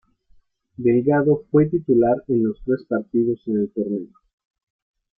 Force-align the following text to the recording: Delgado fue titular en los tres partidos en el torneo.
Delgado 0.77 1.45
fue 1.51 1.67
titular 1.67 2.23
en 2.27 2.45
los 2.45 2.59
tres 2.65 2.83
partidos 2.89 3.39
en 3.45 3.57
el 3.59 3.69
torneo. 3.71 4.09